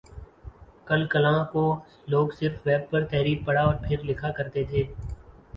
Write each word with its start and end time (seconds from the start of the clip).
کل 0.87 1.05
کلاں 1.07 1.43
کو 1.51 1.63
لوگ 2.07 2.29
صرف 2.39 2.65
ویب 2.65 2.89
پر 2.91 3.05
تحریر 3.11 3.45
پڑھا 3.45 3.61
اور 3.61 3.75
پھر 3.83 4.03
لکھا 4.03 4.31
کر 4.37 4.49
تھے 4.49 4.63